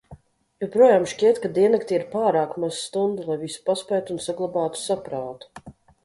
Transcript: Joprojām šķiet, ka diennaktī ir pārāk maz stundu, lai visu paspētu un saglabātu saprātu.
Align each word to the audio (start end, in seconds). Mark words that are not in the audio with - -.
Joprojām 0.61 1.03
šķiet, 1.09 1.39
ka 1.41 1.49
diennaktī 1.57 1.95
ir 1.97 2.05
pārāk 2.13 2.55
maz 2.63 2.79
stundu, 2.85 3.25
lai 3.27 3.37
visu 3.41 3.61
paspētu 3.67 4.13
un 4.15 4.23
saglabātu 4.29 4.81
saprātu. 4.85 5.75